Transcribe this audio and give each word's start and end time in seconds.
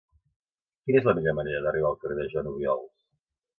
Quina 0.87 0.99
és 1.01 1.09
la 1.09 1.15
millor 1.19 1.37
manera 1.41 1.61
d'arribar 1.67 1.93
al 1.93 2.01
carrer 2.01 2.19
de 2.23 2.27
Joan 2.35 2.53
Obiols? 2.57 2.93